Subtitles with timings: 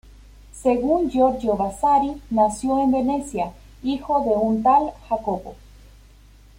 [0.59, 3.51] Según Giorgio Vasari, nació en Venecia,
[3.83, 5.53] hijo de un tal Jacopo.